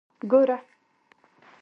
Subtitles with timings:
[0.31, 0.57] ګوره.